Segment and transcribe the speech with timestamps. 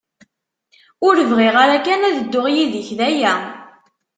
[1.07, 3.33] Ur bɣiɣ ara kan ad dduɣ yid-k, d aya.